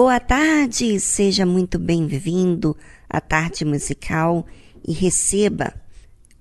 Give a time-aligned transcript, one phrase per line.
[0.00, 2.76] Boa tarde, seja muito bem-vindo
[3.10, 4.46] à tarde musical
[4.86, 5.74] e receba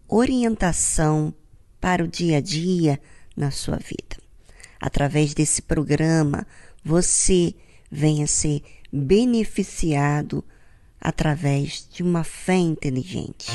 [0.07, 1.33] orientação
[1.81, 3.01] para o dia a dia
[3.35, 4.15] na sua vida.
[4.79, 6.45] Através desse programa,
[6.85, 7.55] você
[7.89, 8.61] venha ser
[8.93, 10.45] beneficiado
[11.01, 13.49] através de uma fé inteligente.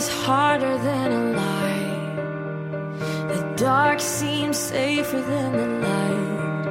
[0.00, 1.92] Is harder than a lie.
[3.32, 6.66] The dark seems safer than the light.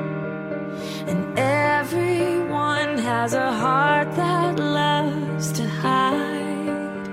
[1.09, 7.05] And everyone has a heart that loves to hide.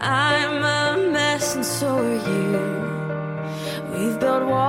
[0.00, 2.58] I'm a mess, and so are you.
[3.92, 4.67] We've built walls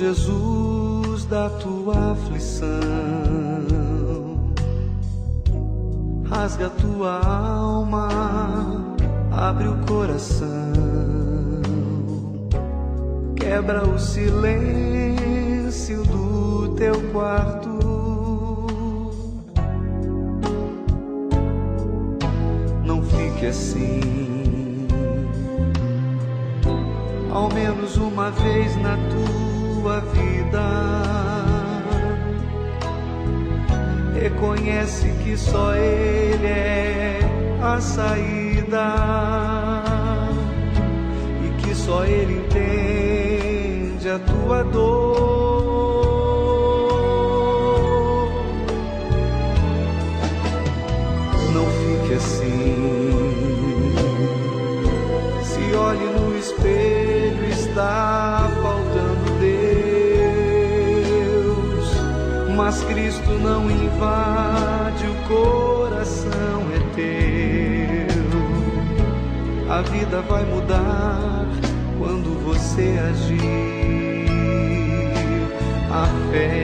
[0.00, 2.68] Jesus, da tua aflição.
[6.26, 8.08] Rasga tua alma,
[9.30, 10.48] abre o coração.
[13.36, 14.42] Quebra o silêncio
[16.04, 17.68] do teu quarto.
[22.86, 24.00] Não fique assim.
[27.30, 29.49] Ao menos uma vez na tua
[29.80, 30.66] sua vida.
[34.14, 37.20] Reconhece que só Ele é
[37.62, 38.94] a saída
[41.44, 45.39] e que só Ele entende a tua dor.
[64.00, 68.24] invade o coração é teu.
[69.70, 71.46] A vida vai mudar
[71.98, 74.24] quando você agir.
[75.92, 76.59] A fé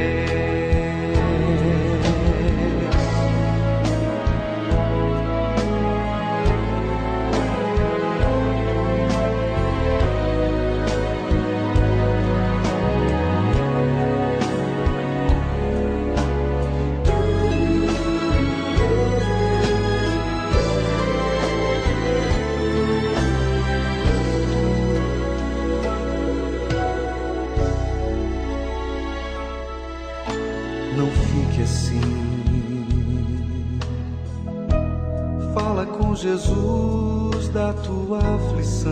[36.27, 38.91] Jesus, da tua aflição.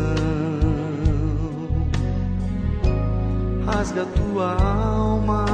[3.66, 5.44] Rasga tua alma,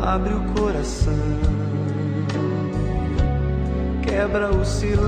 [0.00, 1.12] abre o coração.
[4.02, 5.02] Quebra o silêncio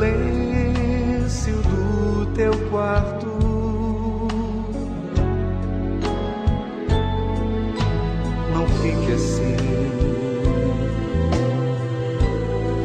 [1.62, 3.28] do teu quarto.
[8.52, 9.56] Não fique assim.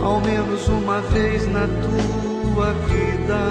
[0.02, 2.11] Ao menos uma vez na tua
[2.74, 3.42] vida.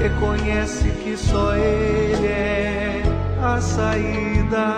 [0.00, 3.02] Reconhece que só Ele é
[3.42, 4.76] a saída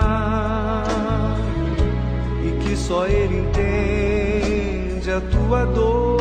[2.44, 6.19] e que só Ele entende a tua dor.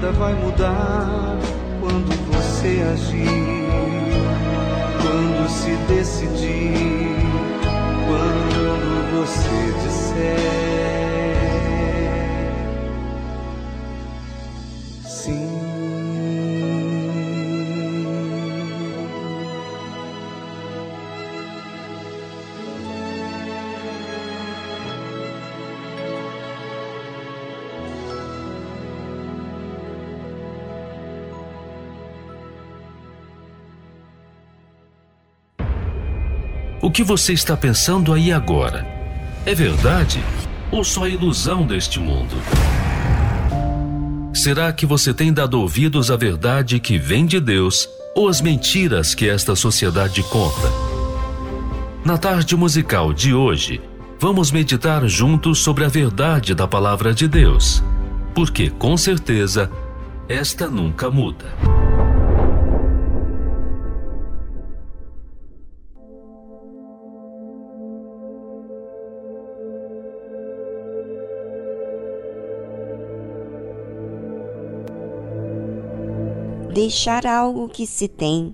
[0.00, 1.36] nada vai mudar
[1.78, 3.26] quando você agir,
[5.02, 6.99] quando se decidir.
[36.82, 38.86] O que você está pensando aí agora
[39.44, 40.24] é verdade
[40.70, 42.34] ou só ilusão deste mundo?
[44.32, 49.14] Será que você tem dado ouvidos à verdade que vem de Deus ou às mentiras
[49.14, 50.72] que esta sociedade conta?
[52.02, 53.82] Na tarde musical de hoje,
[54.18, 57.84] vamos meditar juntos sobre a verdade da palavra de Deus,
[58.34, 59.70] porque com certeza
[60.26, 61.69] esta nunca muda.
[76.90, 78.52] Deixar algo que se tem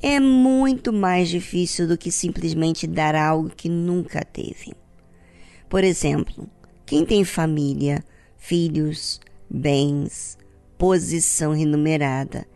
[0.00, 4.72] é muito mais difícil do que simplesmente dar algo que nunca teve.
[5.68, 6.48] Por exemplo,
[6.86, 8.02] quem tem família,
[8.38, 9.20] filhos,
[9.50, 10.38] bens,
[10.78, 12.48] posição remunerada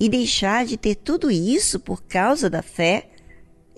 [0.00, 3.08] e deixar de ter tudo isso por causa da fé,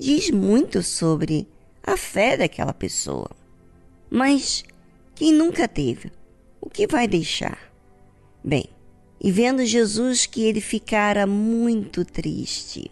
[0.01, 1.47] diz muito sobre
[1.83, 3.31] a fé daquela pessoa.
[4.09, 4.65] Mas
[5.15, 6.11] quem nunca teve,
[6.59, 7.59] o que vai deixar?
[8.43, 8.71] Bem,
[9.21, 12.91] e vendo Jesus que ele ficara muito triste,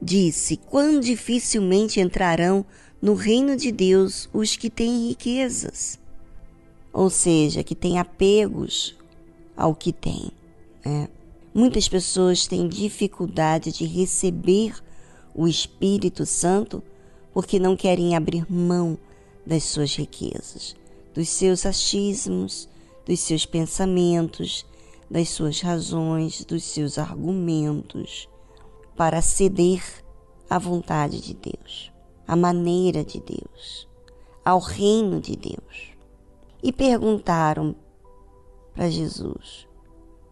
[0.00, 2.64] disse: Quão dificilmente entrarão
[3.00, 5.98] no reino de Deus os que têm riquezas,
[6.92, 8.96] ou seja, que têm apegos
[9.56, 10.30] ao que têm.
[10.84, 11.08] Né?
[11.52, 14.74] Muitas pessoas têm dificuldade de receber
[15.34, 16.82] o Espírito Santo
[17.32, 18.98] porque não querem abrir mão
[19.46, 20.76] das suas riquezas,
[21.14, 22.68] dos seus achismos,
[23.06, 24.66] dos seus pensamentos,
[25.10, 28.28] das suas razões, dos seus argumentos,
[28.96, 29.82] para ceder
[30.50, 31.92] à vontade de Deus,
[32.26, 33.88] à maneira de Deus,
[34.44, 35.92] ao reino de Deus.
[36.62, 37.74] E perguntaram
[38.74, 39.66] para Jesus: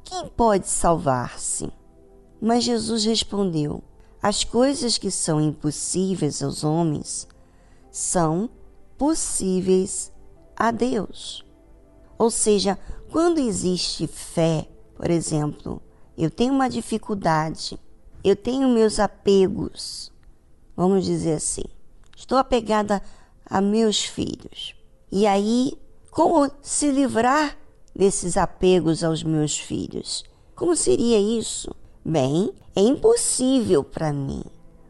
[0.04, 1.71] Quem pode salvar-se?
[2.40, 3.83] Mas Jesus respondeu:
[4.23, 7.26] As coisas que são impossíveis aos homens
[7.90, 8.50] são
[8.99, 10.12] possíveis
[10.56, 11.45] a Deus.
[12.18, 12.78] Ou seja,
[13.16, 15.80] quando existe fé, por exemplo,
[16.18, 17.80] eu tenho uma dificuldade,
[18.23, 20.12] eu tenho meus apegos,
[20.76, 21.62] vamos dizer assim,
[22.14, 23.00] estou apegada
[23.46, 24.75] a meus filhos.
[25.11, 25.73] E aí,
[26.11, 27.56] como se livrar
[27.94, 30.23] desses apegos aos meus filhos?
[30.54, 31.75] Como seria isso?
[32.04, 34.44] Bem, é impossível para mim,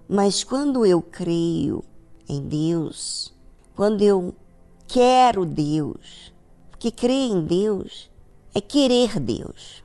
[0.08, 1.84] mas quando eu creio
[2.28, 3.32] em Deus,
[3.76, 4.34] quando eu
[4.88, 6.34] quero Deus,
[6.76, 8.15] que crer em Deus
[8.56, 9.84] é querer Deus,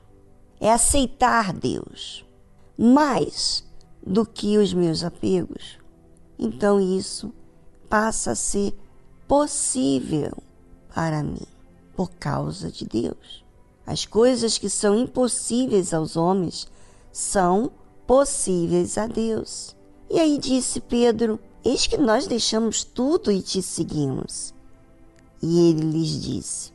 [0.58, 2.24] é aceitar Deus
[2.78, 3.62] mais
[4.02, 5.78] do que os meus apegos.
[6.38, 7.30] Então isso
[7.86, 8.74] passa a ser
[9.28, 10.32] possível
[10.94, 11.46] para mim
[11.94, 13.44] por causa de Deus.
[13.86, 16.66] As coisas que são impossíveis aos homens
[17.12, 17.70] são
[18.06, 19.76] possíveis a Deus.
[20.08, 24.54] E aí disse Pedro: Eis que nós deixamos tudo e te seguimos.
[25.42, 26.72] E ele lhes disse: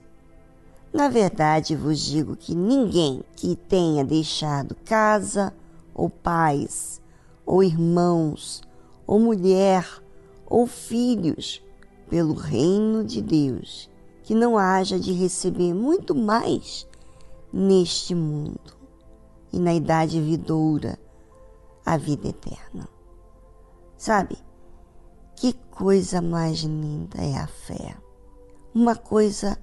[0.94, 5.53] na verdade vos digo que ninguém que tenha deixado casa,
[5.94, 7.01] ou pais,
[7.46, 8.62] ou irmãos,
[9.06, 9.88] ou mulher,
[10.46, 11.62] ou filhos,
[12.10, 13.89] pelo reino de Deus,
[14.24, 16.88] que não haja de receber muito mais
[17.51, 18.77] neste mundo
[19.51, 21.00] e na idade vidoura
[21.86, 22.88] a vida eterna.
[23.98, 24.38] Sabe,
[25.36, 27.96] que coisa mais linda é a fé.
[28.74, 29.58] Uma coisa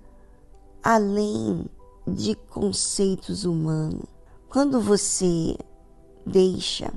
[0.85, 1.65] além
[2.07, 4.05] de conceitos humanos.
[4.51, 5.57] Quando você
[6.27, 6.93] deixa,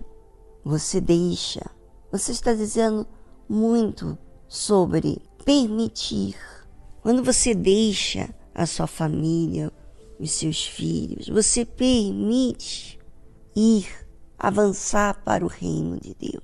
[0.64, 1.66] você deixa,
[2.12, 3.08] você está dizendo
[3.48, 6.36] muito sobre permitir.
[7.02, 9.72] Quando você deixa a sua família,
[10.20, 13.00] os seus filhos, você permite
[13.56, 13.88] ir,
[14.38, 16.44] avançar para o reino de Deus.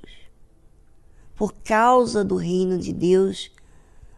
[1.35, 3.51] Por causa do reino de Deus,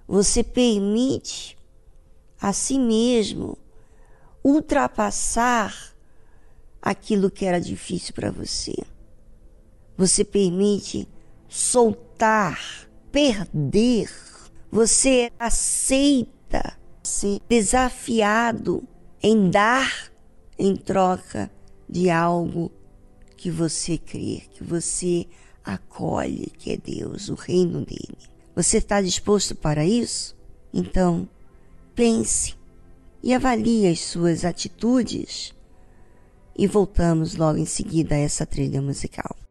[0.08, 1.55] você permite
[2.40, 3.58] a si mesmo,
[4.44, 5.96] ultrapassar
[6.82, 8.76] aquilo que era difícil para você.
[9.98, 11.08] Você permite
[11.48, 14.10] soltar, perder.
[14.72, 18.84] Você aceita ser desafiado
[19.22, 20.12] em dar
[20.58, 21.50] em troca
[21.88, 22.72] de algo
[23.38, 25.28] que você crê, que você
[25.64, 28.18] acolhe, que é Deus, o reino dele.
[28.56, 30.36] Você está disposto para isso?
[30.74, 31.28] Então,
[31.96, 32.56] pense
[33.24, 35.56] e avalie as suas atitudes.
[36.58, 39.45] E voltamos logo em seguida a essa trilha musical.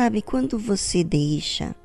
[0.00, 1.76] Sabe, quando você deixa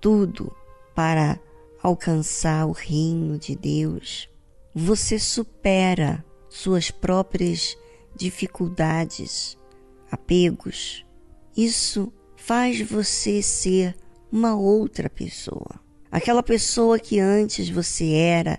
[0.00, 0.56] tudo
[0.94, 1.38] para
[1.82, 4.26] alcançar o reino de Deus,
[4.74, 7.76] você supera suas próprias
[8.16, 9.58] dificuldades,
[10.10, 11.04] apegos.
[11.54, 13.94] Isso faz você ser
[14.32, 15.78] uma outra pessoa.
[16.10, 18.58] Aquela pessoa que antes você era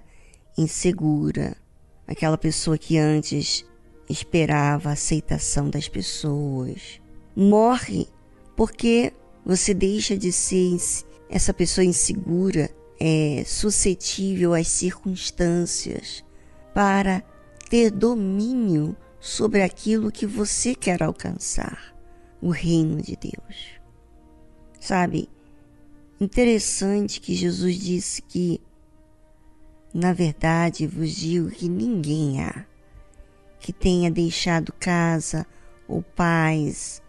[0.55, 1.57] insegura,
[2.05, 3.65] aquela pessoa que antes
[4.07, 7.01] esperava a aceitação das pessoas,
[7.35, 8.07] morre
[8.55, 9.13] porque
[9.45, 10.77] você deixa de ser
[11.29, 16.23] essa pessoa insegura, é, suscetível às circunstâncias,
[16.73, 17.23] para
[17.69, 21.95] ter domínio sobre aquilo que você quer alcançar
[22.41, 23.81] o reino de Deus.
[24.79, 25.29] Sabe,
[26.19, 28.61] interessante que Jesus disse que,
[29.93, 32.65] na verdade, vos digo que ninguém há
[33.59, 35.47] que tenha deixado casa
[35.87, 37.02] ou pais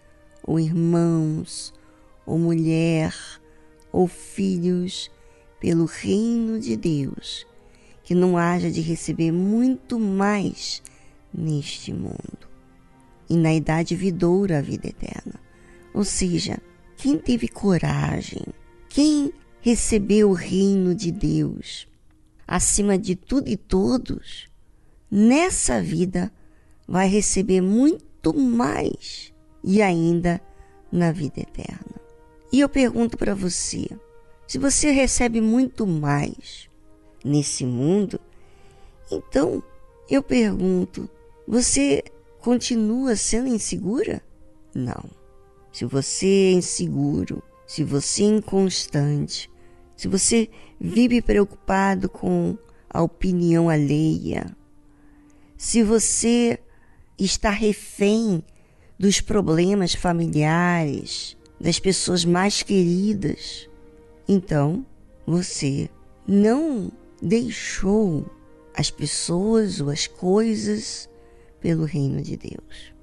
[0.46, 1.72] ou irmãos,
[2.26, 3.14] ou mulher,
[3.90, 5.10] ou filhos,
[5.58, 7.46] pelo reino de Deus,
[8.02, 10.82] que não haja de receber muito mais
[11.32, 12.48] neste mundo.
[13.28, 15.40] E na idade vidoura a vida eterna.
[15.94, 16.58] Ou seja,
[16.96, 18.42] quem teve coragem,
[18.88, 21.88] quem recebeu o reino de Deus
[22.46, 24.48] acima de tudo e todos,
[25.10, 26.30] nessa vida
[26.86, 29.33] vai receber muito mais
[29.64, 30.40] e ainda
[30.92, 32.00] na vida eterna.
[32.52, 33.88] E eu pergunto para você:
[34.46, 36.68] se você recebe muito mais,
[37.24, 38.20] nesse mundo,
[39.10, 39.62] então
[40.08, 41.08] eu pergunto:
[41.48, 42.04] você
[42.40, 44.22] continua sendo insegura?
[44.74, 45.04] Não.
[45.72, 49.50] Se você é inseguro, se você é inconstante,
[49.96, 50.48] se você
[50.78, 52.56] vive preocupado com
[52.88, 54.46] a opinião alheia,
[55.56, 56.60] se você
[57.18, 58.42] está refém
[59.04, 63.68] dos problemas familiares, das pessoas mais queridas,
[64.26, 64.82] então
[65.26, 65.90] você
[66.26, 66.90] não
[67.20, 68.24] deixou
[68.74, 71.06] as pessoas ou as coisas
[71.60, 72.94] pelo reino de Deus.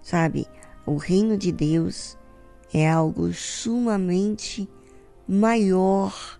[0.00, 0.46] Sabe,
[0.86, 2.16] o reino de Deus
[2.72, 4.68] é algo sumamente
[5.26, 6.38] maior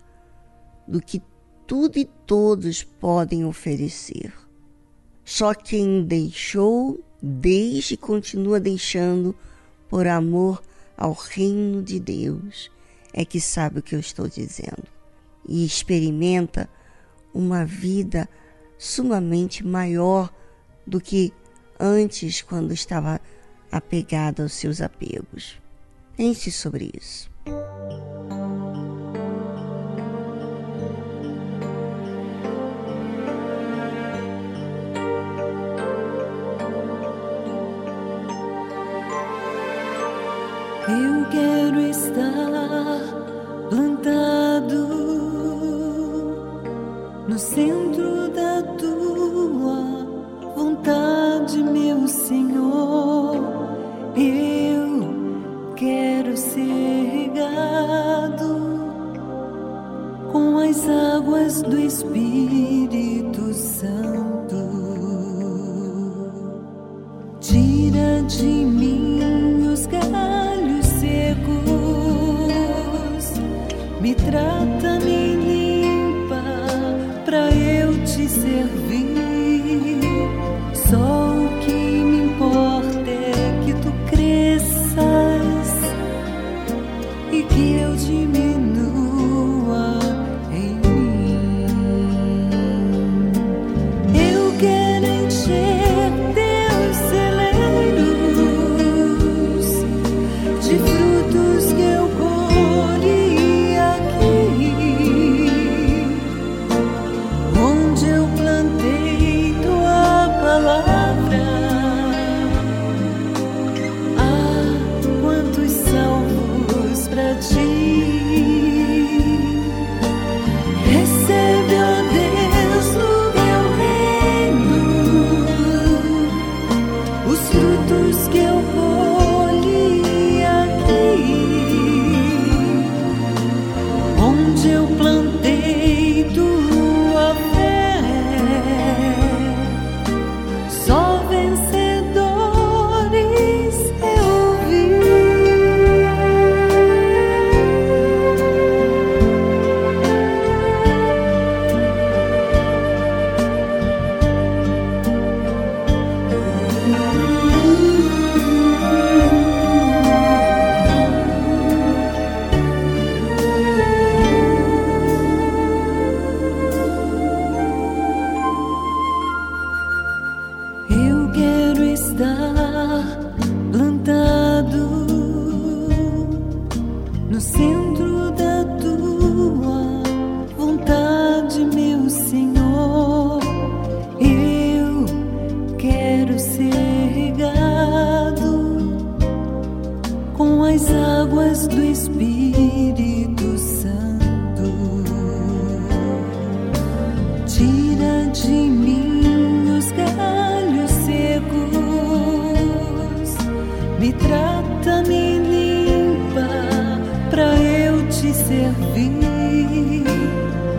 [0.87, 1.20] do que
[1.66, 4.33] tudo e todos podem oferecer.
[5.24, 9.34] Só quem deixou, deixa e continua deixando
[9.88, 10.62] por amor
[10.96, 12.70] ao reino de Deus
[13.12, 14.84] é que sabe o que eu estou dizendo
[15.48, 16.68] e experimenta
[17.32, 18.28] uma vida
[18.78, 20.32] sumamente maior
[20.87, 21.32] do que
[21.80, 23.20] antes, quando estava
[23.72, 25.58] apegado aos seus apegos.
[26.16, 27.30] Pense sobre isso.
[41.30, 43.00] Quero estar
[43.70, 44.87] plantado
[47.28, 50.06] no centro da tua
[50.54, 53.37] vontade, meu Senhor.
[54.16, 58.54] Eu quero ser regado
[60.30, 64.13] com as águas do Espírito Santo.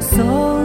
[0.02, 0.65] Sorry.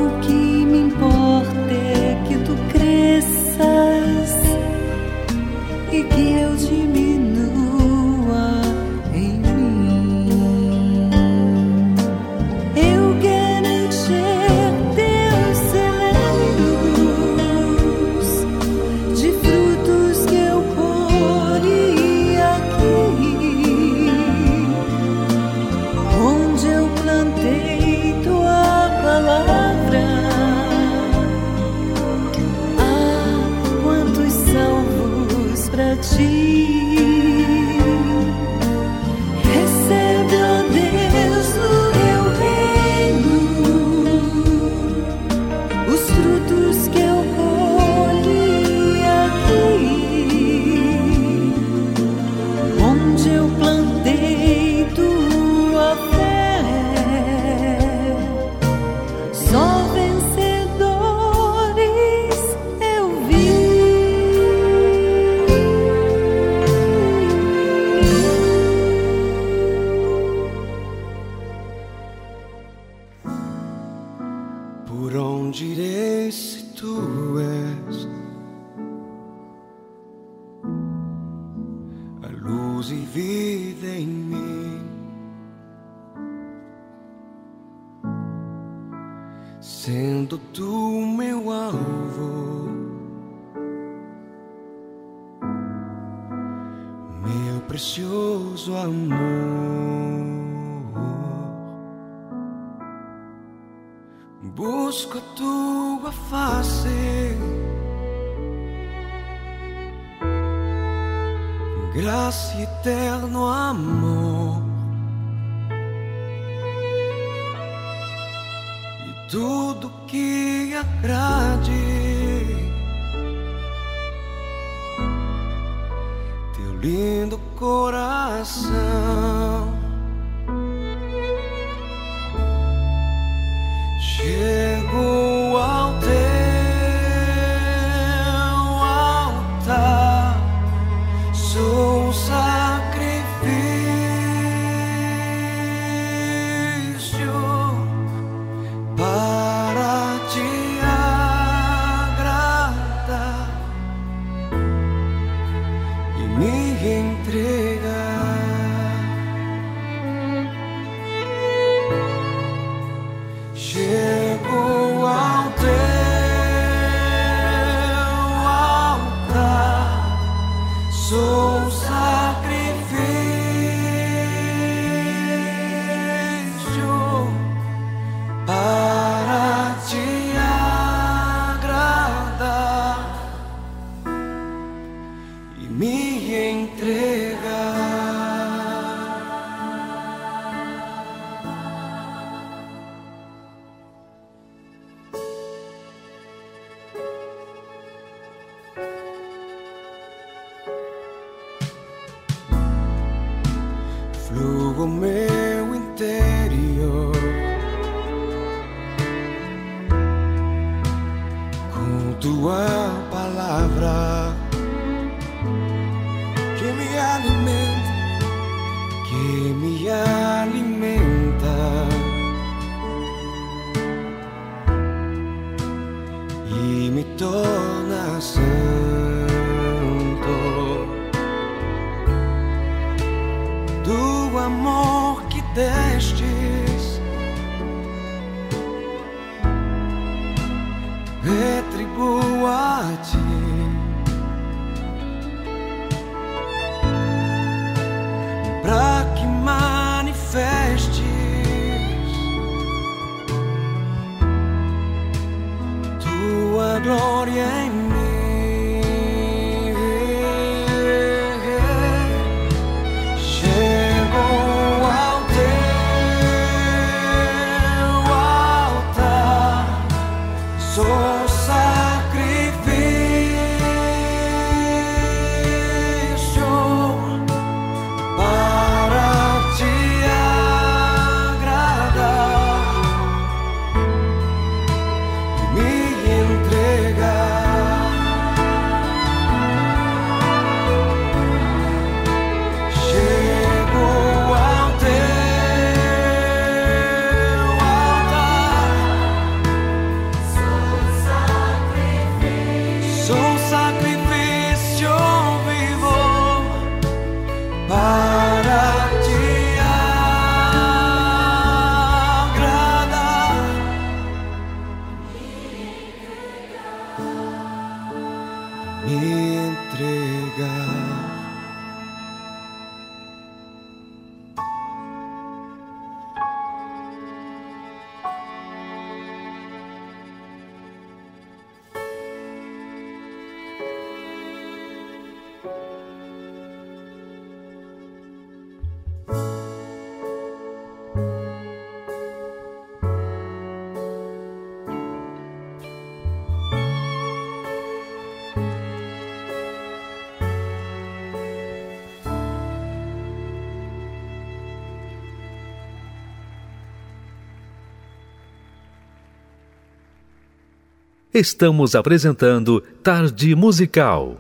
[361.13, 364.17] Estamos apresentando Tarde Musical.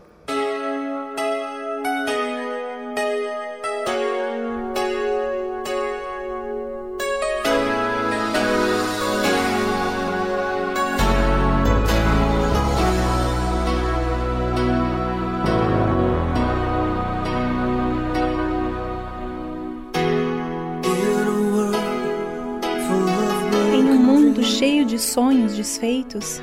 [23.72, 26.42] Em um mundo cheio de sonhos desfeitos,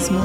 [0.00, 0.18] Mesmo.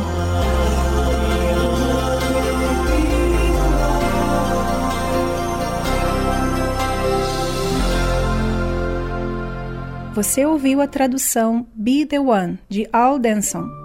[10.13, 13.84] Você ouviu a tradução Be the One de Al Denson.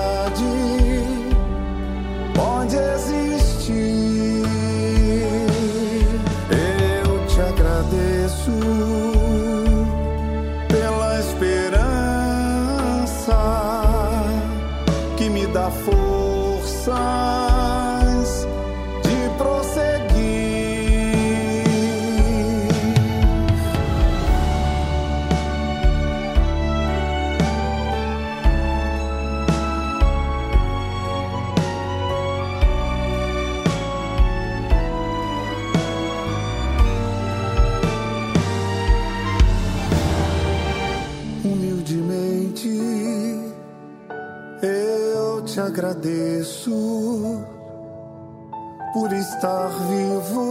[49.41, 50.50] estar vivo,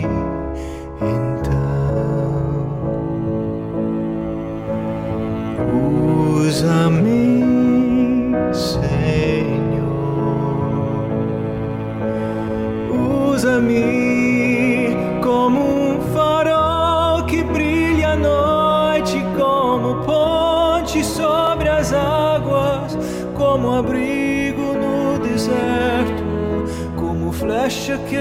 [27.91, 28.17] Flecha que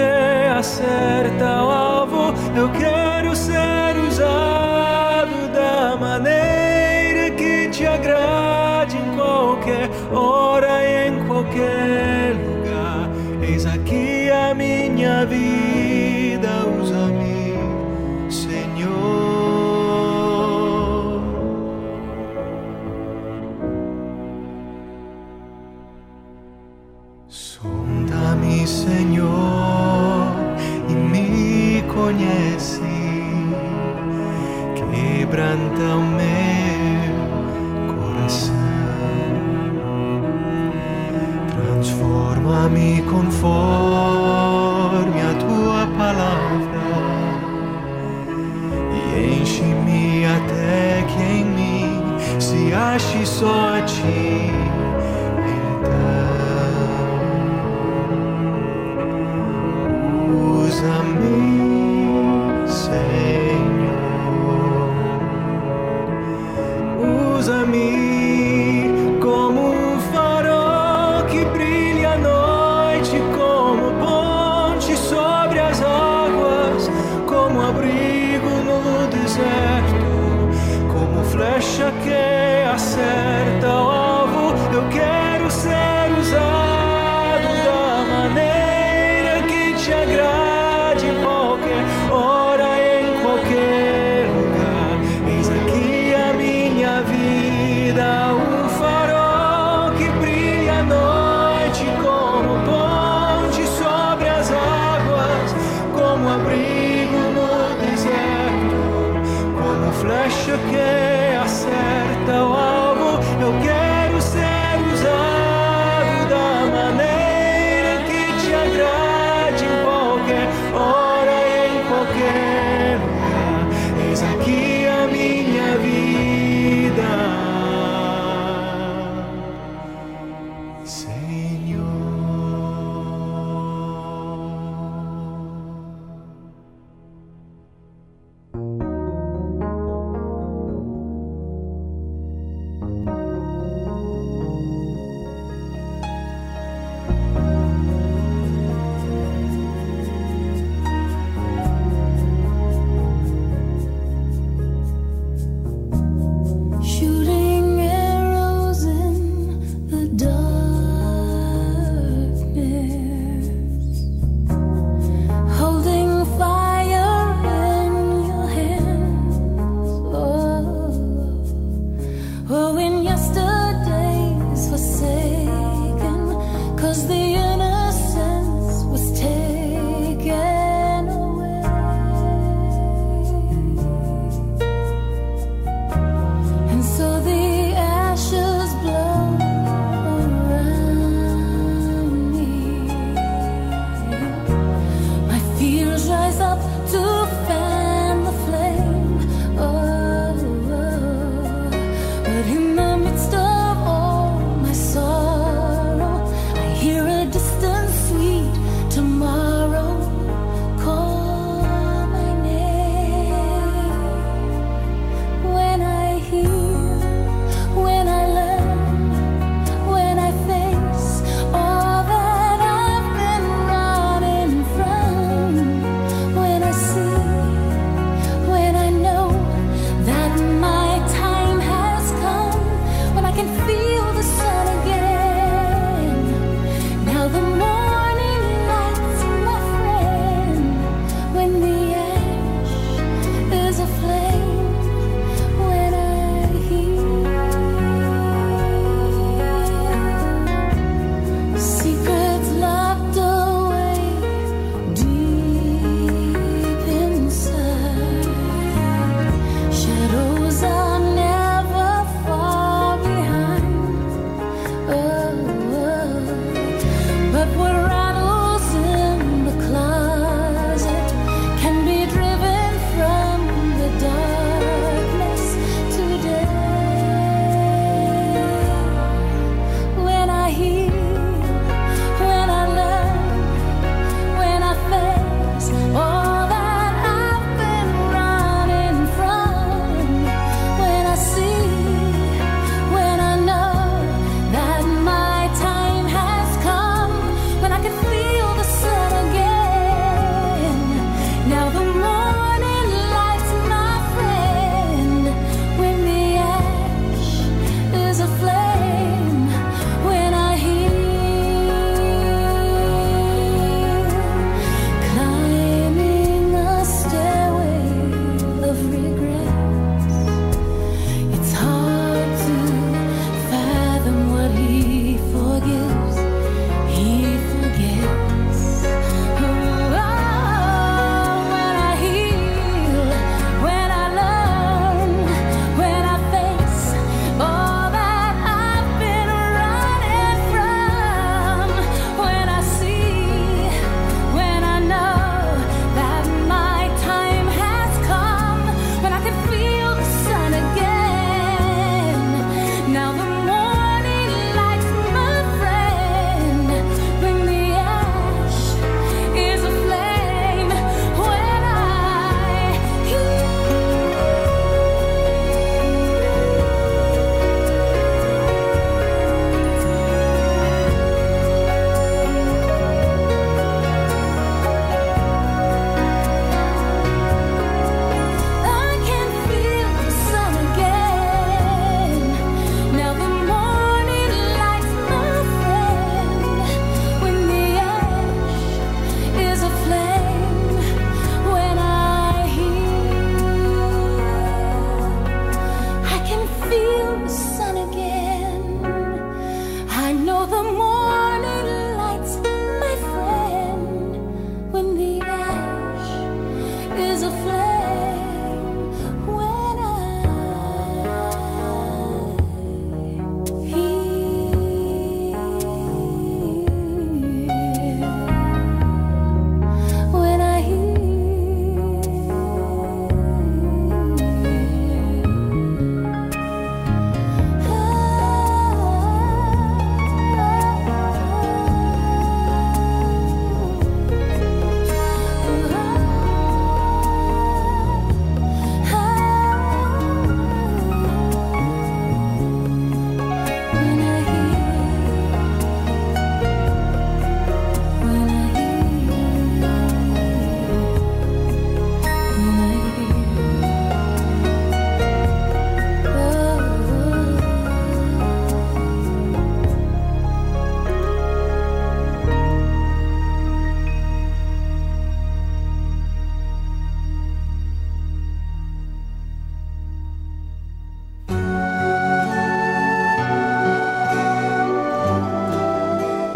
[0.59, 2.35] acerta o alvo.
[2.57, 2.90] Eu quero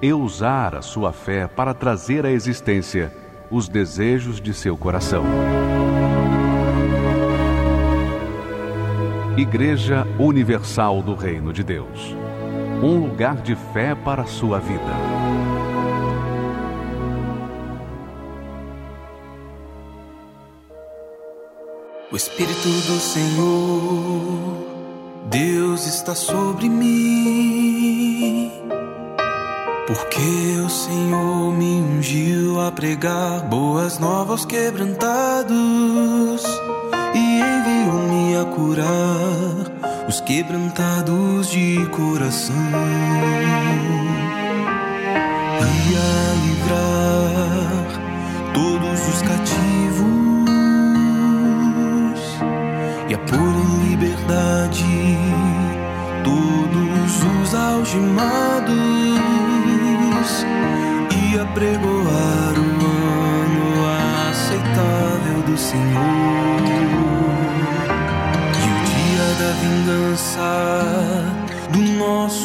[0.00, 3.12] e usar a sua fé para trazer à existência
[3.50, 5.24] os desejos de seu coração.
[9.36, 12.14] Igreja Universal do Reino de Deus
[12.84, 14.94] um lugar de fé para a sua vida.
[22.12, 24.66] O Espírito do Senhor,
[25.30, 28.13] Deus está sobre mim.
[29.86, 36.42] Porque o Senhor me ungiu a pregar boas novas quebrantados
[37.14, 42.56] e enviou-me a curar os quebrantados de coração
[45.60, 47.84] e a livrar
[48.54, 50.08] todos os cativos
[53.06, 55.18] e a pôr em liberdade
[56.24, 59.03] todos os algemados
[61.54, 62.68] pregoar o
[63.40, 63.66] ano
[64.28, 66.60] aceitável do Senhor.
[68.58, 70.50] E o dia da vingança
[71.70, 72.43] do nosso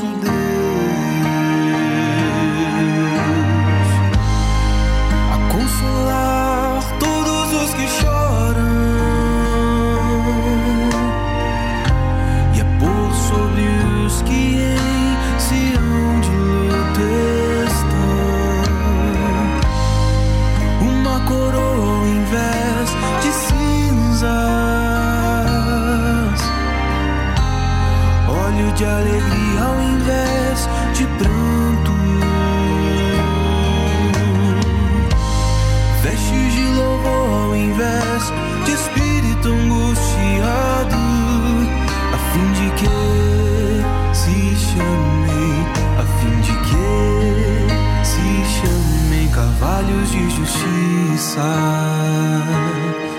[51.29, 51.41] justiça,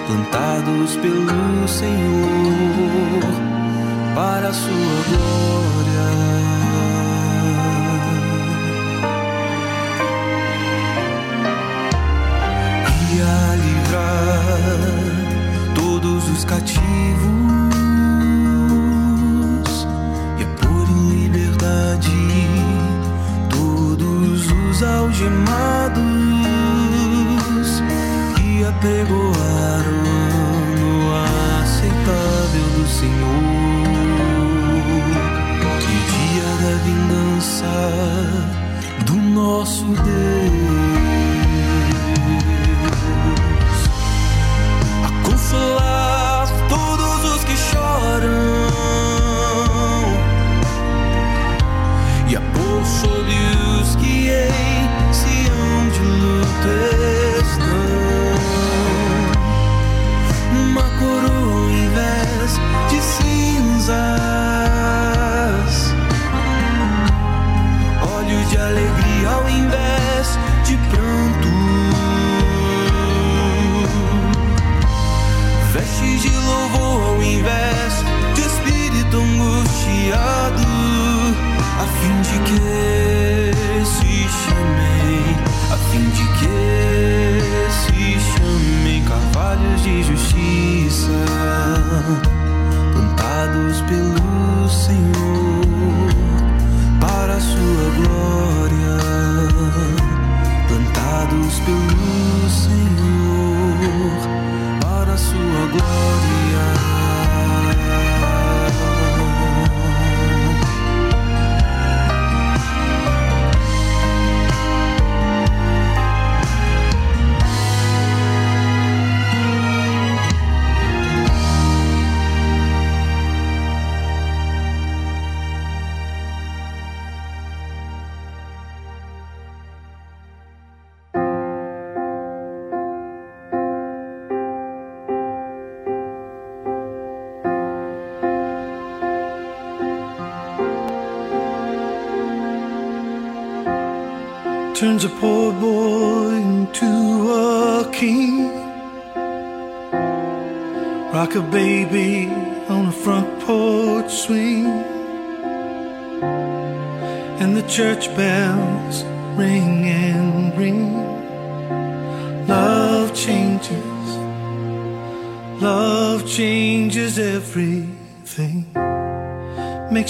[0.06, 3.22] plantados pelo Senhor
[4.14, 5.60] para a sua glória.
[13.12, 14.14] e a livrar
[15.74, 16.80] todos os cativos
[20.38, 22.10] e pôr em liberdade
[23.50, 26.09] todos os algemados
[28.80, 30.92] e a pregoar o ano
[31.62, 33.84] aceitável do Senhor.
[35.80, 37.74] E o dia da vingança
[39.06, 40.59] do nosso Deus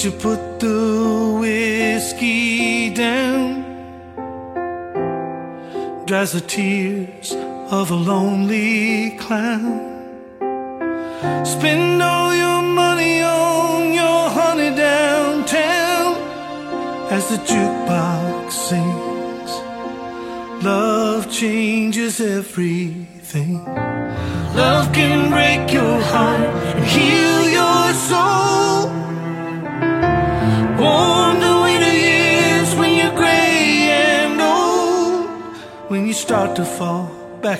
[0.00, 0.29] tu peux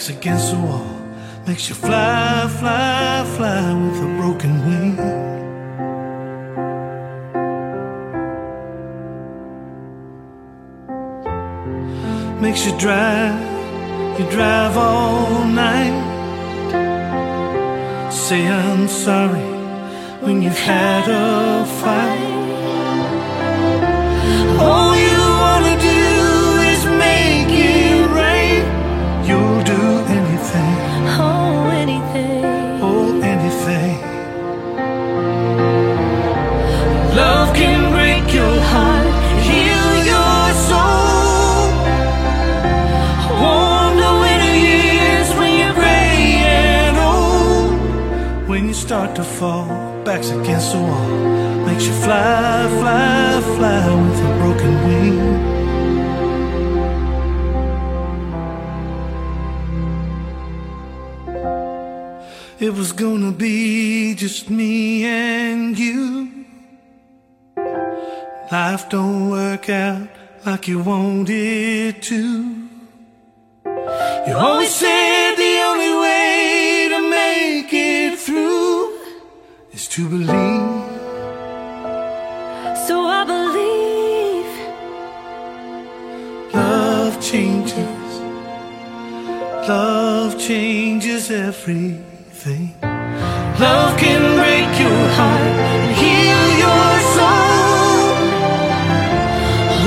[0.01, 0.87] backs against the wall.
[1.47, 4.97] Makes you fly, fly, fly with a broken wing.
[12.41, 15.97] Makes you drive, you drive all night.
[18.11, 19.51] Say I'm sorry
[20.23, 22.40] when you've had a fight.
[49.23, 49.67] To fall,
[50.03, 51.09] backs against the wall,
[51.67, 55.19] makes you fly, fly, fly with a broken wing.
[62.61, 66.47] It was gonna be just me and you.
[68.51, 70.09] Life don't work out
[70.47, 72.23] like you want it to.
[74.27, 75.20] You always said
[79.91, 80.29] to believe.
[82.87, 84.51] So I believe
[86.55, 88.11] Love changes.
[89.69, 92.75] Love changes everything.
[93.65, 98.15] Love can break your heart and heal your soul.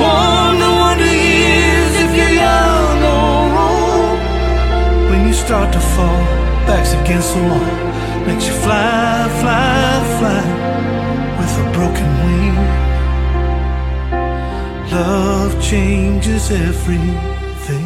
[0.02, 4.20] Warm the wonder years if you're young or old.
[5.10, 6.24] When you start to fall,
[6.68, 7.72] backs against the wall,
[8.28, 9.83] makes you fly, fly,
[10.24, 10.44] fly
[11.38, 12.58] with a broken wing.
[14.92, 17.86] Love changes everything.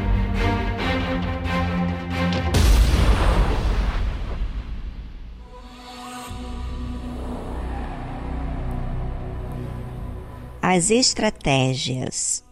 [10.71, 12.45] As estratégias.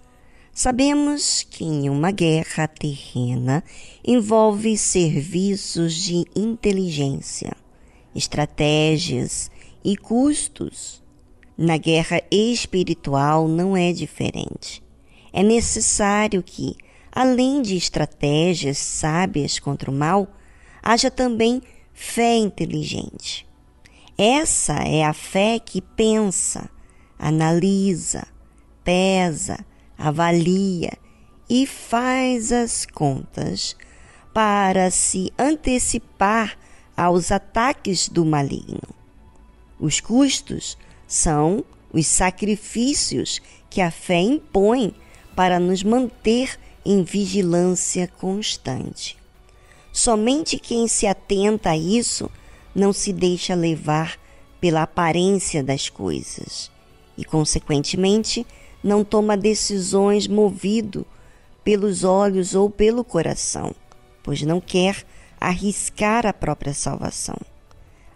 [0.54, 3.64] Sabemos que em uma guerra terrena
[4.06, 7.56] envolve serviços de inteligência,
[8.14, 9.50] estratégias
[9.86, 11.02] e custos.
[11.58, 14.84] Na guerra espiritual não é diferente.
[15.32, 16.76] É necessário que,
[17.10, 20.28] além de estratégias sábias contra o mal,
[20.84, 21.62] haja também
[21.94, 23.48] fé inteligente.
[24.18, 26.70] Essa é a fé que pensa,
[27.20, 28.26] analisa,
[28.84, 29.60] pesa,
[29.98, 30.98] avalia
[31.50, 33.76] e faz as contas
[34.34, 36.58] para se antecipar
[36.96, 38.96] aos ataques do maligno.
[39.78, 44.96] Os custos são os sacrifícios que a fé impõe
[45.36, 49.18] para nos manter em vigilância constante.
[49.92, 52.30] Somente quem se atenta a isso
[52.74, 54.18] não se deixa levar
[54.62, 56.72] pela aparência das coisas
[57.20, 58.48] e, consequentemente,
[58.82, 61.06] não toma decisões movido
[61.66, 63.76] pelos olhos ou pelo coração,
[64.24, 65.06] pois não quer
[65.38, 67.36] arriscar a própria salvação.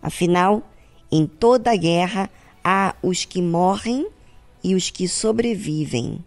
[0.02, 0.64] Afinal,
[1.12, 2.30] em toda guerra
[2.64, 4.08] há os que morrem
[4.64, 6.24] e os que sobrevivem.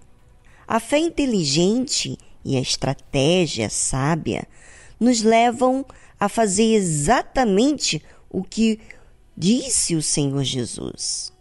[0.68, 4.46] A fé inteligente e a estratégia sábia
[5.00, 5.82] nos levam
[6.20, 8.78] a fazer exatamente o que
[9.34, 11.32] disse o Senhor Jesus.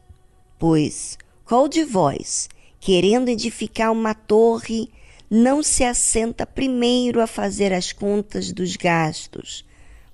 [0.57, 4.89] Pois qual de vós, querendo edificar uma torre,
[5.30, 9.64] não se assenta primeiro a fazer as contas dos gastos,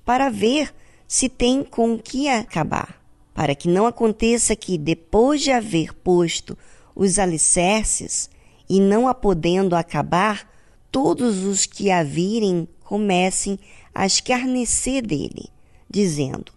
[0.05, 0.73] para ver
[1.07, 3.01] se tem com que acabar,
[3.33, 6.57] para que não aconteça que, depois de haver posto
[6.95, 8.29] os alicerces,
[8.69, 10.49] e não a podendo acabar,
[10.91, 13.57] todos os que a virem comecem
[13.95, 15.49] a escarnecer dele,
[15.89, 16.51] dizendo: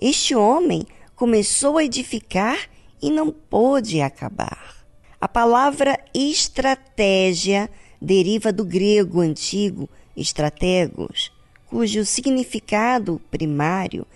[0.00, 2.68] Este homem começou a edificar
[3.00, 4.84] e não pôde acabar.
[5.20, 7.70] A palavra estratégia
[8.00, 11.32] deriva do grego antigo estrategos,
[11.66, 14.06] cujo significado primário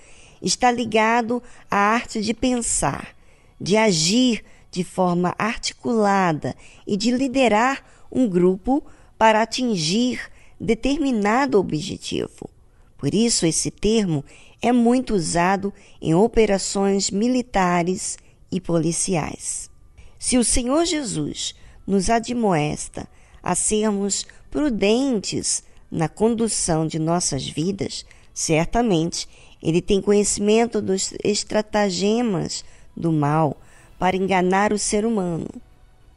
[0.41, 3.14] está ligado à arte de pensar,
[3.61, 6.55] de agir de forma articulada
[6.87, 8.83] e de liderar um grupo
[9.18, 10.20] para atingir
[10.59, 12.49] determinado objetivo.
[12.97, 14.24] Por isso, esse termo
[14.62, 18.18] é muito usado em operações militares
[18.51, 19.70] e policiais.
[20.18, 21.55] Se o Senhor Jesus
[21.86, 23.09] nos admoesta
[23.42, 29.28] a sermos prudentes na condução de nossas vidas, certamente
[29.62, 32.64] ele tem conhecimento dos estratagemas
[32.96, 33.57] do mal
[33.98, 35.48] para enganar o ser humano.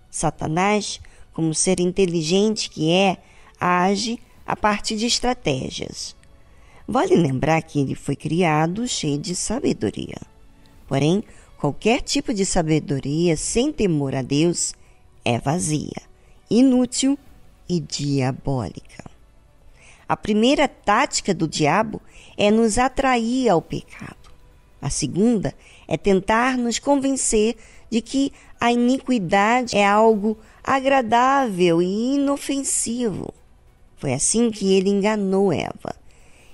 [0.10, 1.02] Satanás,
[1.34, 3.18] como ser inteligente que é,
[3.60, 6.16] age a partir de estratégias.
[6.88, 10.18] Vale lembrar que ele foi criado cheio de sabedoria.
[10.88, 11.24] Porém,
[11.64, 14.74] qualquer tipo de sabedoria sem temor a Deus
[15.24, 16.02] é vazia,
[16.52, 17.18] inútil
[17.70, 19.10] e diabólica.
[20.06, 22.02] A primeira tática do diabo
[22.38, 24.30] é nos atrair ao pecado.
[24.82, 25.56] A segunda
[25.88, 27.56] é tentar nos convencer
[27.90, 33.34] de que a iniquidade é algo agradável e inofensivo.
[33.96, 35.96] Foi assim que ele enganou Eva.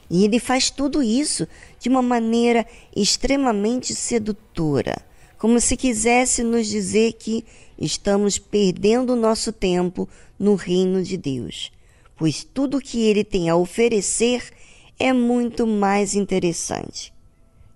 [0.07, 1.47] E ele faz tudo isso
[1.79, 2.65] de uma maneira
[2.95, 4.97] extremamente sedutora,
[5.37, 7.45] como se quisesse nos dizer que
[7.77, 10.07] estamos perdendo nosso tempo
[10.37, 11.71] no reino de Deus,
[12.15, 14.43] pois tudo que ele tem a oferecer
[14.99, 17.13] é muito mais interessante.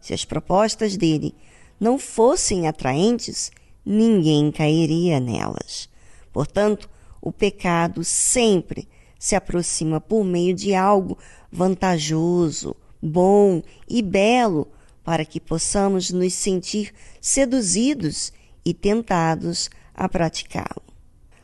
[0.01, 1.33] Se as propostas dele
[1.79, 3.49] não fossem atraentes,
[3.85, 5.89] ninguém cairia nelas.
[6.33, 6.89] Portanto,
[7.21, 8.87] o pecado sempre
[9.17, 11.17] se aproxima por meio de algo
[11.49, 14.67] vantajoso, bom e belo,
[15.03, 18.31] para que possamos nos sentir seduzidos
[18.63, 20.81] e tentados a praticá-lo.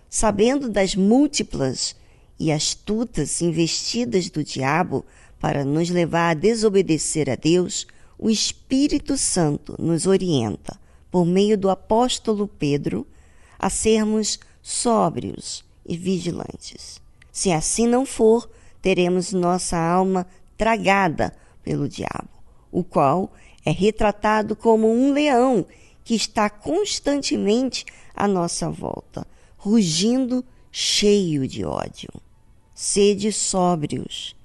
[0.09, 1.95] Sabendo das múltiplas
[2.39, 5.05] e astutas investidas do diabo
[5.39, 7.85] para nos levar a desobedecer a Deus,
[8.17, 10.79] o Espírito Santo nos orienta,
[11.11, 13.05] por meio do apóstolo Pedro,
[13.57, 17.01] a sermos sóbrios e vigilantes.
[17.31, 18.49] Se assim não for,
[18.81, 20.25] teremos nossa alma
[20.57, 21.33] tragada
[21.69, 22.29] pelo diabo,
[22.71, 23.31] o qual
[23.63, 25.63] é retratado como um leão
[26.03, 32.09] que está constantemente à nossa volta, rugindo cheio de ódio.
[32.73, 34.35] Sede sóbrios,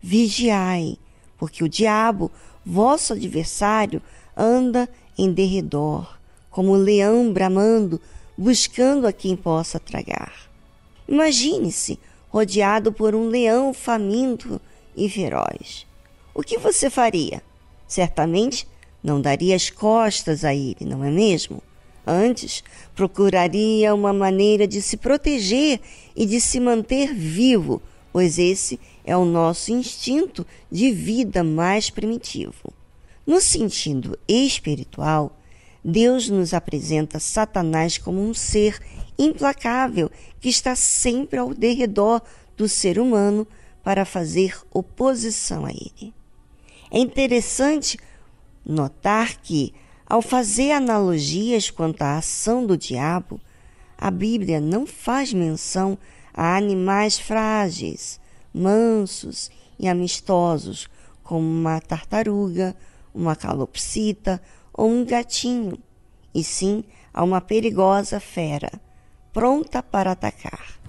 [0.00, 0.96] vigiai,
[1.36, 2.30] porque o diabo,
[2.64, 4.00] vosso adversário,
[4.34, 6.18] anda em derredor,
[6.50, 8.00] como um leão bramando,
[8.38, 10.32] buscando a quem possa tragar.
[11.06, 11.98] Imagine-se
[12.30, 14.58] rodeado por um leão faminto
[14.96, 15.89] e feroz.
[16.32, 17.42] O que você faria?
[17.88, 18.66] Certamente
[19.02, 21.62] não daria as costas a ele, não é mesmo?
[22.06, 22.62] Antes,
[22.94, 25.80] procuraria uma maneira de se proteger
[26.14, 32.72] e de se manter vivo, pois esse é o nosso instinto de vida mais primitivo.
[33.26, 35.36] No sentido espiritual,
[35.84, 38.78] Deus nos apresenta Satanás como um ser
[39.18, 40.10] implacável
[40.40, 42.22] que está sempre ao derredor
[42.56, 43.46] do ser humano
[43.82, 46.12] para fazer oposição a ele.
[46.90, 47.98] É interessante
[48.66, 49.72] notar que,
[50.06, 53.40] ao fazer analogias quanto à ação do diabo,
[53.96, 55.96] a Bíblia não faz menção
[56.34, 58.20] a animais frágeis,
[58.52, 60.88] mansos e amistosos,
[61.22, 62.74] como uma tartaruga,
[63.14, 65.78] uma calopsita ou um gatinho,
[66.34, 66.82] e sim
[67.14, 68.70] a uma perigosa fera,
[69.32, 70.80] pronta para atacar.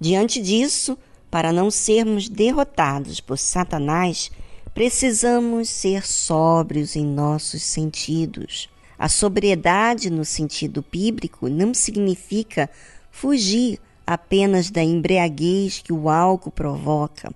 [0.00, 0.96] Diante disso,
[1.30, 4.30] para não sermos derrotados por Satanás,
[4.74, 8.68] precisamos ser sóbrios em nossos sentidos.
[8.98, 12.68] A sobriedade no sentido bíblico não significa
[13.10, 17.32] fugir apenas da embriaguez que o álcool provoca,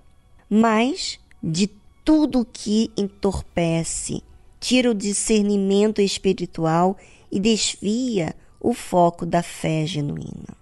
[0.49, 1.69] mas de
[2.03, 4.23] tudo que entorpece,
[4.59, 6.97] tira o discernimento espiritual
[7.31, 10.57] e desvia o foco da fé genuína.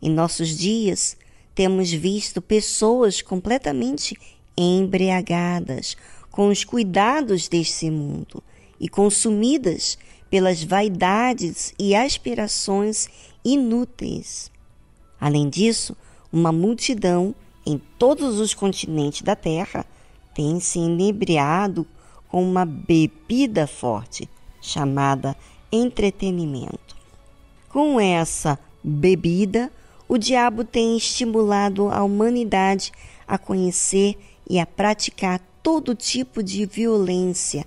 [0.00, 1.16] Em nossos dias,
[1.54, 4.16] temos visto pessoas completamente
[4.56, 5.96] embriagadas
[6.30, 8.42] com os cuidados desse mundo
[8.80, 9.96] e consumidas
[10.28, 13.08] pelas vaidades e aspirações
[13.44, 14.50] inúteis.
[15.20, 15.96] Além disso,
[16.32, 17.34] uma multidão
[17.64, 19.86] em todos os continentes da Terra
[20.34, 21.86] tem se inebriado
[22.28, 24.28] com uma bebida forte
[24.60, 25.36] chamada
[25.70, 26.96] entretenimento.
[27.68, 29.70] Com essa bebida,
[30.08, 32.92] o diabo tem estimulado a humanidade
[33.26, 34.16] a conhecer
[34.48, 37.66] e a praticar todo tipo de violência,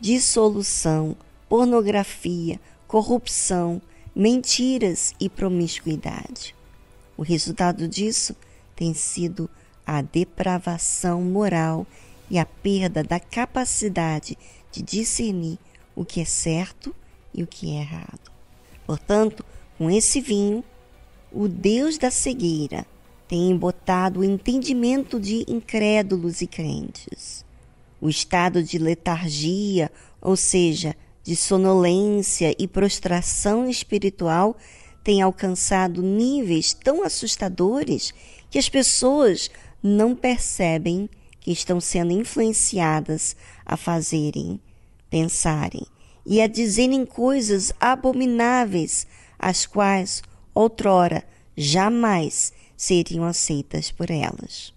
[0.00, 1.16] dissolução,
[1.48, 3.80] pornografia, corrupção,
[4.14, 6.54] mentiras e promiscuidade.
[7.16, 8.36] O resultado disso
[8.76, 9.48] tem sido
[9.86, 11.86] a depravação moral
[12.30, 14.36] e a perda da capacidade
[14.70, 15.58] de discernir
[15.96, 16.94] o que é certo
[17.32, 18.30] e o que é errado.
[18.86, 19.44] Portanto,
[19.76, 20.62] com esse vinho,
[21.32, 22.86] o Deus da cegueira
[23.28, 27.44] tem embotado o entendimento de incrédulos e crentes.
[28.00, 34.56] O estado de letargia, ou seja, de sonolência e prostração espiritual,
[35.04, 38.14] tem alcançado níveis tão assustadores
[38.50, 39.50] que as pessoas
[39.82, 41.08] não percebem
[41.38, 44.60] que estão sendo influenciadas a fazerem,
[45.10, 45.86] pensarem
[46.24, 49.06] e a dizerem coisas abomináveis,
[49.38, 50.22] as quais
[50.54, 51.24] outrora
[51.56, 54.72] jamais seriam aceitas por elas.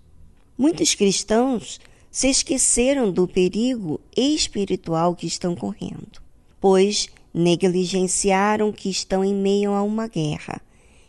[0.57, 1.79] Muitos cristãos
[2.09, 6.19] se esqueceram do perigo espiritual que estão correndo,
[6.59, 10.59] pois negligenciaram que estão em meio a uma guerra,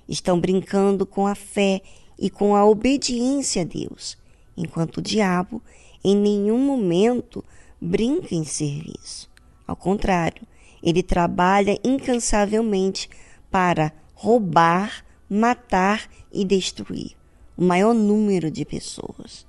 [0.07, 1.80] estão brincando com a fé
[2.18, 4.16] e com a obediência a Deus,
[4.57, 5.62] enquanto o diabo
[6.05, 7.43] em nenhum momento
[7.80, 9.30] brinca em serviço.
[9.66, 10.47] Ao contrário,
[10.82, 13.09] ele trabalha incansavelmente
[13.51, 17.12] para roubar, matar e destruir
[17.57, 19.47] o maior número de pessoas.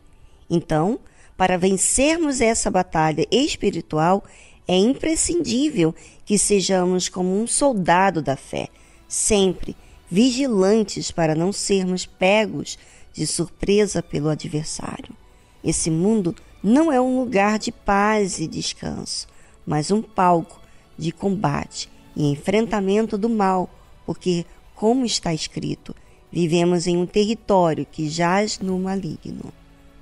[0.50, 1.00] Então,
[1.38, 4.24] para vencermos essa batalha espiritual,
[4.68, 5.94] é imprescindível
[6.26, 8.70] que sejamos como um soldado da fé,
[9.08, 9.76] sempre
[10.10, 12.78] vigilantes para não sermos pegos
[13.14, 15.16] de surpresa pelo adversário.
[15.64, 19.28] Esse mundo não é um lugar de paz e descanso,
[19.66, 20.62] mas um palco
[20.98, 23.70] de combate e enfrentamento do mal,
[24.06, 25.96] porque como está escrito,
[26.34, 29.54] vivemos em um território que jaz no maligno.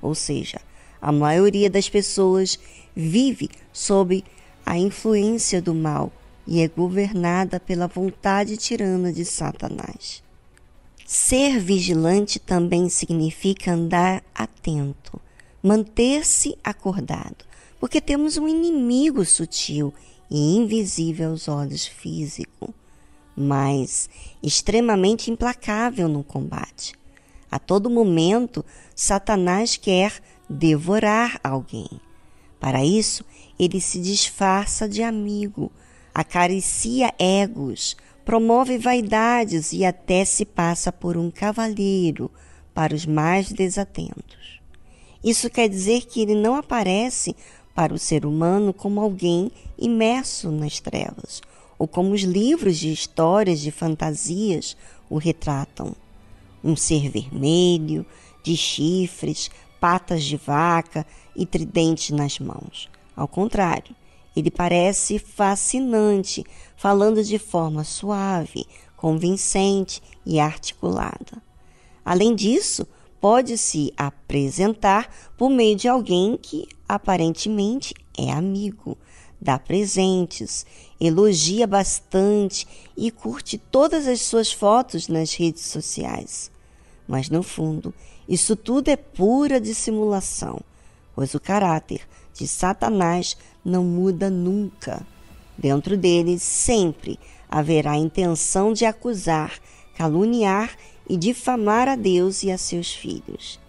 [0.02, 0.62] Ou seja,
[1.02, 2.58] a maioria das pessoas
[2.96, 4.24] vive sob
[4.66, 6.10] a influência do mal
[6.48, 10.24] e é governada pela vontade tirana de Satanás.
[11.06, 15.20] Ser vigilante também significa andar atento,
[15.62, 17.44] manter-se acordado,
[17.78, 19.94] porque temos um inimigo sutil
[20.30, 22.70] e invisível aos olhos físicos
[23.36, 24.10] mas
[24.42, 26.94] extremamente implacável no combate.
[27.50, 28.64] A todo momento,
[28.96, 31.90] Satanás quer devorar alguém.
[32.60, 33.26] Para isso,
[33.60, 35.72] ele se disfarça de amigo,
[36.14, 42.30] acaricia egos, promove vaidades e até se passa por um cavalheiro
[42.74, 44.62] para os mais desatentos.
[45.24, 47.36] Isso quer dizer que ele não aparece
[47.76, 51.42] para o ser humano como alguém imerso nas trevas,
[51.82, 54.78] ou como os livros de histórias de fantasias
[55.10, 55.96] o retratam.
[56.64, 58.06] Um ser vermelho,
[58.44, 59.50] de chifres,
[59.80, 61.04] patas de vaca
[61.36, 62.88] e tridente nas mãos.
[63.16, 63.96] Ao contrário,
[64.36, 66.46] Ele parece fascinante,
[66.78, 71.42] falando de forma suave, convincente e articulada.
[72.06, 72.86] Além disso,
[73.20, 78.96] pode se apresentar por meio de alguém que aparentemente é amigo,
[79.42, 80.66] dá presentes,
[81.00, 86.52] elogia bastante e curte todas as suas fotos nas redes sociais.
[87.08, 87.94] Mas no fundo,
[88.30, 90.62] isso tudo é pura dissimulação,
[91.16, 93.36] pois o caráter de Satanás
[93.66, 95.06] não muda nunca.
[95.58, 97.20] Dentro dele sempre
[97.50, 99.60] haverá a intenção de acusar,
[99.96, 100.78] caluniar
[101.10, 103.60] e difamar a Deus e a seus filhos.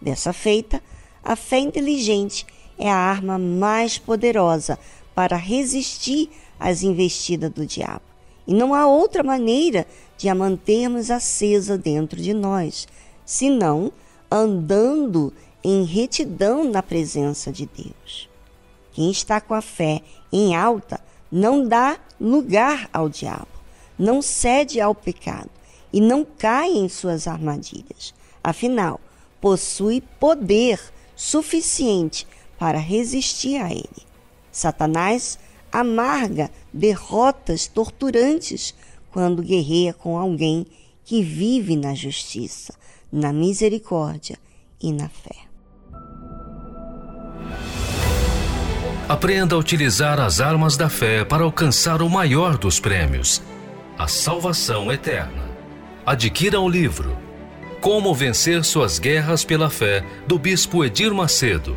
[0.00, 0.82] Dessa feita,
[1.22, 2.46] a fé inteligente
[2.78, 4.78] é a arma mais poderosa
[5.16, 6.28] para resistir
[6.60, 8.02] às investidas do diabo.
[8.46, 9.86] E não há outra maneira
[10.18, 12.86] de a mantermos acesa dentro de nós,
[13.24, 13.90] senão
[14.30, 15.32] andando
[15.64, 18.28] em retidão na presença de Deus.
[18.92, 21.00] Quem está com a fé em alta
[21.32, 23.48] não dá lugar ao diabo,
[23.98, 25.50] não cede ao pecado
[25.92, 28.14] e não cai em suas armadilhas.
[28.44, 29.00] Afinal,
[29.40, 30.78] possui poder
[31.16, 32.26] suficiente
[32.58, 34.05] para resistir a ele.
[34.56, 35.38] Satanás
[35.70, 38.74] amarga derrotas torturantes
[39.10, 40.66] quando guerreia com alguém
[41.04, 42.74] que vive na justiça,
[43.12, 44.38] na misericórdia
[44.80, 45.36] e na fé.
[49.06, 53.42] Aprenda a utilizar as armas da fé para alcançar o maior dos prêmios,
[53.98, 55.50] a salvação eterna.
[56.06, 57.14] Adquira o livro
[57.82, 61.76] Como Vencer Suas Guerras pela Fé, do Bispo Edir Macedo.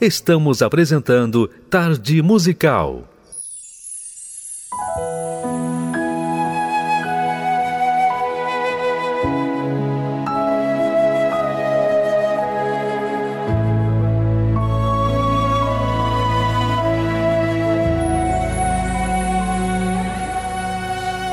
[0.00, 3.04] estamos apresentando Tarde Musical.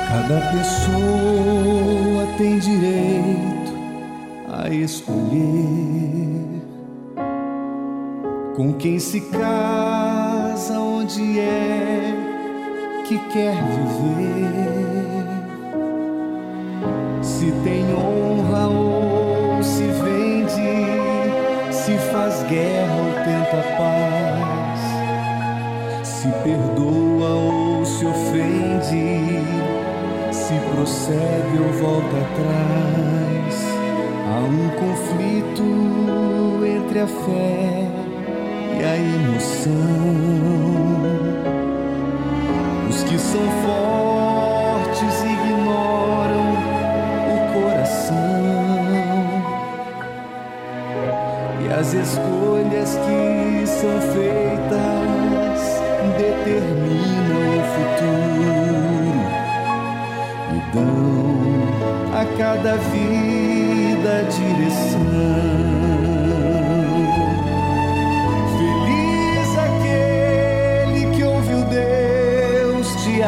[0.10, 3.78] Cada pessoa tem direito
[4.52, 6.17] a escolher
[8.58, 12.12] com quem se casa, onde é
[13.08, 15.28] que quer viver.
[17.22, 24.80] Se tem honra ou se vende, se faz guerra ou tenta paz,
[26.04, 29.44] se perdoa ou se ofende,
[30.32, 33.68] se prossegue ou volta atrás.
[34.26, 35.64] Há um conflito
[36.66, 38.07] entre a fé
[38.84, 39.74] a emoção.
[42.90, 46.48] Os que são fortes ignoram
[47.34, 48.18] o coração
[51.62, 55.60] e as escolhas que são feitas
[56.18, 58.58] determinam o futuro
[60.54, 61.38] e dão
[62.14, 65.87] a cada vida direção.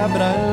[0.09, 0.48] Abraão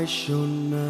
[0.00, 0.80] apaixonada.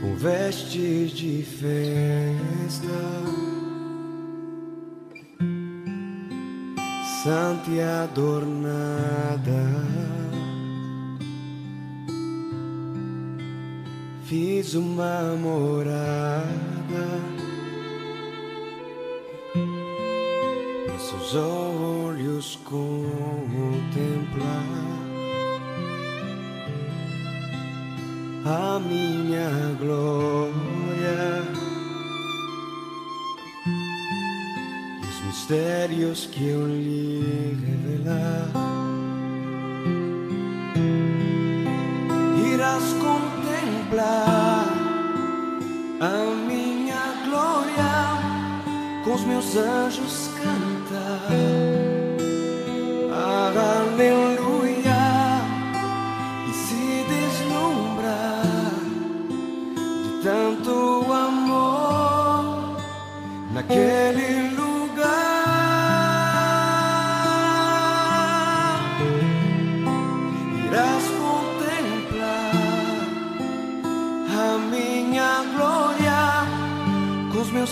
[0.00, 2.88] Com vestes de festa.
[7.22, 9.40] santa e adornada.
[14.24, 15.99] Fiz uma morada.
[42.60, 44.66] queiras contemplar
[45.98, 51.30] a minha glória, com os meus anjos cantar.
[53.10, 54.29] Aleluia.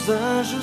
[0.08, 0.57] 那时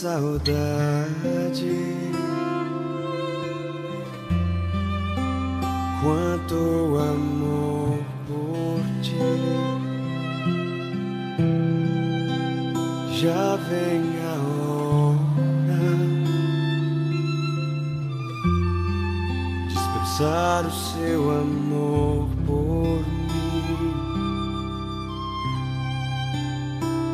[0.00, 1.84] saudade.
[6.02, 9.18] Quanto amor por ti.
[13.20, 15.84] Já vem a hora
[19.68, 23.20] de expressar o seu amor por mim.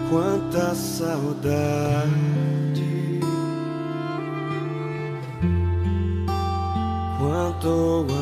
[0.09, 2.26] quanta saudade.
[7.67, 8.16] the world.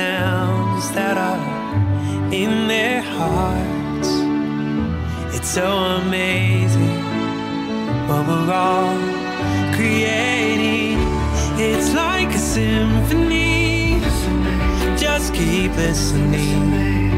[0.00, 1.44] sounds that are
[2.42, 4.10] in their hearts.
[5.36, 5.68] It's so
[6.02, 7.00] amazing
[8.08, 8.96] what we're all
[9.76, 10.96] creating.
[11.68, 14.00] It's like a symphony.
[15.04, 17.12] Just keep listening,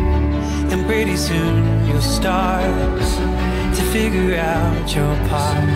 [0.73, 1.55] and pretty soon
[1.87, 3.01] you'll start
[3.77, 5.69] to figure out your part.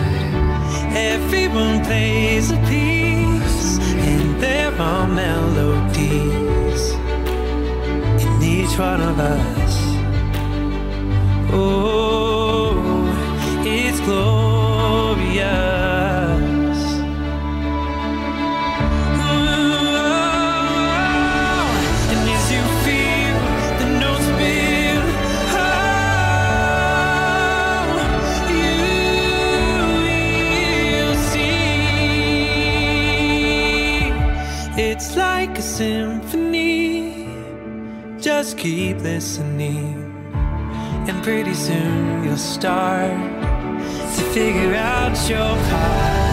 [1.13, 3.67] Everyone plays a piece,
[4.09, 6.46] and there are melodies
[8.77, 9.75] in front of us.
[11.51, 12.26] Oh.
[38.57, 40.03] keep listening.
[41.07, 43.11] And pretty soon you'll start
[44.15, 46.26] to figure out your part.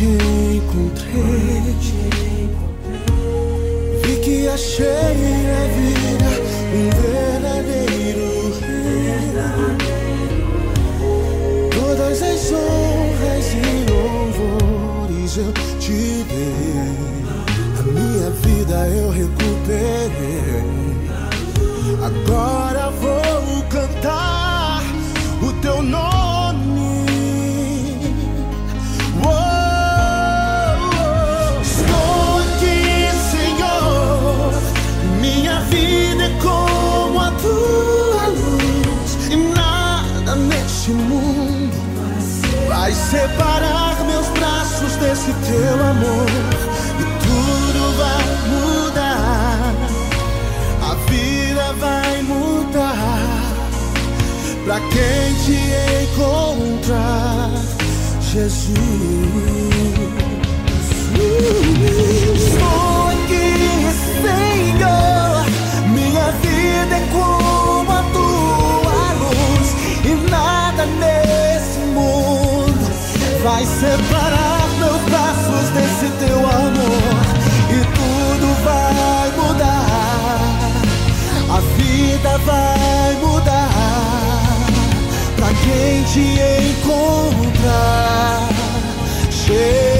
[0.00, 0.06] te
[0.56, 1.60] encontrei,
[4.02, 4.86] vi que achei
[5.50, 6.30] na vida
[6.74, 8.28] um verdadeiro
[8.60, 9.28] rei.
[11.70, 16.94] Todas as honras e louvores eu te dei,
[17.78, 20.64] a minha vida eu recuperei.
[22.02, 24.82] Agora vou cantar
[25.42, 26.09] o teu nome.
[42.90, 46.26] Vai separar meus braços desse teu amor.
[46.98, 49.74] E tudo vai mudar.
[50.82, 53.18] A vida vai mudar
[54.64, 55.58] pra quem te
[56.04, 57.50] encontrar,
[58.32, 58.80] Jesus.
[61.12, 62.39] Estou
[73.42, 77.24] vai separar meus braços desse teu amor
[77.70, 80.40] e tudo vai mudar.
[81.48, 83.70] A vida vai mudar
[85.36, 86.38] pra quem te
[86.70, 88.48] encontrar.
[89.46, 89.99] Tudo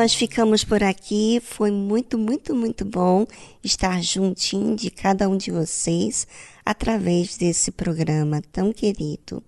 [0.00, 1.42] nós ficamos por aqui.
[1.44, 3.26] Foi muito, muito, muito bom
[3.62, 6.26] estar juntinho de cada um de vocês
[6.64, 9.42] através desse programa tão querido.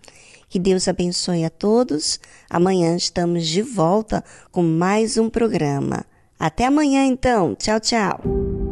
[0.50, 2.20] Que Deus abençoe a todos.
[2.50, 6.04] Amanhã estamos de volta com mais um programa.
[6.38, 7.54] Até amanhã, então.
[7.54, 8.71] Tchau, tchau.